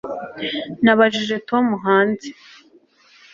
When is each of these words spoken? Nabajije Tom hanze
Nabajije 0.83 1.35
Tom 1.49 1.65
hanze 1.85 2.27